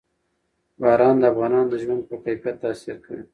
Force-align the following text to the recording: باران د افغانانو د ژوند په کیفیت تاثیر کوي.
باران 0.81 1.15
د 1.19 1.23
افغانانو 1.31 1.69
د 1.71 1.75
ژوند 1.83 2.01
په 2.09 2.15
کیفیت 2.23 2.55
تاثیر 2.63 2.95
کوي. 3.05 3.23